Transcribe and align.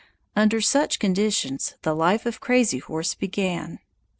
Under 0.35 0.61
such 0.61 0.97
conditions 0.97 1.75
the 1.83 1.93
life 1.93 2.25
of 2.25 2.39
Crazy 2.41 2.79
Horse 2.79 3.13
began. 3.13 3.77